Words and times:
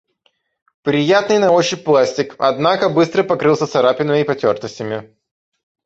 Приятный 0.81 1.37
на 1.37 1.51
ощупь 1.51 1.83
пластик, 1.83 2.33
однако, 2.39 2.89
быстро 2.89 3.21
покрылся 3.21 3.67
царапинами 3.67 4.21
и 4.21 4.23
потертостями. 4.23 5.15